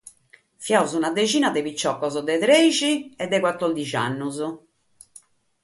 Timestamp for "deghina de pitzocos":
1.17-2.13